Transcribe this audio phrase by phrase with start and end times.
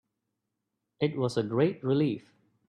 [0.99, 2.33] It was a great relief